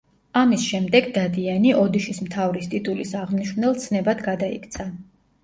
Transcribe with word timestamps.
ამის 0.39 0.61
შემდეგ 0.69 1.09
„დადიანი“ 1.17 1.73
ოდიშის 1.81 2.21
მთავრის 2.29 2.71
ტიტულის 2.73 3.13
აღმნიშვნელ 3.21 3.79
ცნებად 3.85 4.27
გადაიქცა. 4.31 4.91